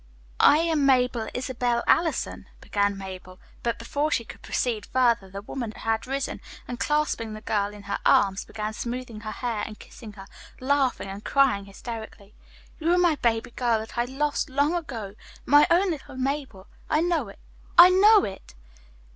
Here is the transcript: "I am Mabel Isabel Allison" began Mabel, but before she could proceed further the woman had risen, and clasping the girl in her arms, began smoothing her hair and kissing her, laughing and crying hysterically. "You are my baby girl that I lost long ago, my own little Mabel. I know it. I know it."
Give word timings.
"I 0.39 0.57
am 0.57 0.83
Mabel 0.83 1.29
Isabel 1.35 1.83
Allison" 1.85 2.47
began 2.59 2.97
Mabel, 2.97 3.39
but 3.61 3.77
before 3.77 4.09
she 4.09 4.25
could 4.25 4.41
proceed 4.41 4.87
further 4.87 5.29
the 5.29 5.43
woman 5.43 5.71
had 5.73 6.07
risen, 6.07 6.41
and 6.67 6.79
clasping 6.79 7.33
the 7.33 7.41
girl 7.41 7.71
in 7.71 7.83
her 7.83 7.99
arms, 8.03 8.43
began 8.43 8.73
smoothing 8.73 9.19
her 9.19 9.29
hair 9.31 9.61
and 9.63 9.77
kissing 9.77 10.13
her, 10.13 10.25
laughing 10.59 11.07
and 11.07 11.23
crying 11.23 11.65
hysterically. 11.65 12.33
"You 12.79 12.91
are 12.95 12.97
my 12.97 13.13
baby 13.17 13.51
girl 13.51 13.77
that 13.77 13.95
I 13.95 14.05
lost 14.05 14.49
long 14.49 14.73
ago, 14.73 15.13
my 15.45 15.67
own 15.69 15.91
little 15.91 16.17
Mabel. 16.17 16.65
I 16.89 17.01
know 17.01 17.27
it. 17.27 17.37
I 17.77 17.89
know 17.91 18.23
it." 18.25 18.55